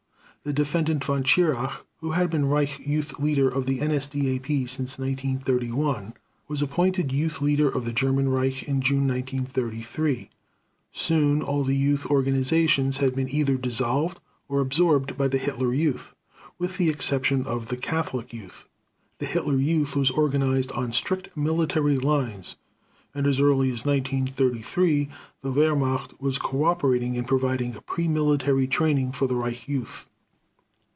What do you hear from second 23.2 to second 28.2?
as early as 1933 the Wehrmacht was cooperating in providing pre